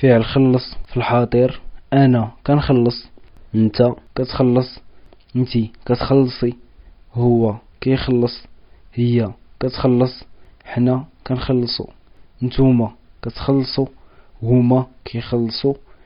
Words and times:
فعل 0.00 0.24
خلص 0.24 0.74
في 0.88 0.96
الحاضر. 0.96 1.60
أنا 1.92 2.30
كنخلص 2.46 3.06
أنت 3.54 3.82
كتخلص 4.14 4.78
أنتي 5.36 5.70
كتخلصي 5.86 6.54
هو 7.14 7.56
كيخلص 7.80 8.44
هي 8.94 9.32
كتخلص 9.60 10.24
حنا 10.64 11.04
كنخلصو 11.26 11.86
نتوما 12.42 12.92
كتخلصو 13.22 13.86
هما 14.42 14.86
كيخلصو. 15.04 15.74